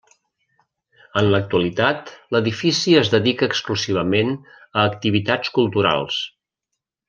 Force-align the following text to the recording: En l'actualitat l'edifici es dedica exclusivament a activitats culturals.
En 1.21 1.27
l'actualitat 1.35 2.09
l'edifici 2.37 2.95
es 3.03 3.13
dedica 3.17 3.51
exclusivament 3.51 4.35
a 4.41 4.89
activitats 4.95 5.57
culturals. 5.61 6.19